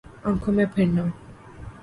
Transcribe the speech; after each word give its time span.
آنکھوں 0.27 0.53
میں 0.53 0.65
پھرنا 0.73 1.03